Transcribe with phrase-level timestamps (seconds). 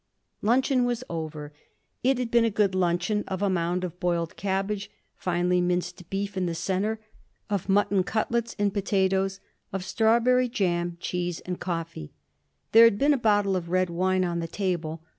[0.41, 1.53] Luncheon was over.
[2.03, 6.35] It had been a good luncheon, of a mound of boiled cabbage, finely minced beef
[6.35, 6.99] in the centre,
[7.51, 9.39] of mutton cutlets and potatoes,
[9.71, 12.11] of strawberry jam, cheese and coffee.
[12.71, 15.03] There had been a bottle of red wine on the table.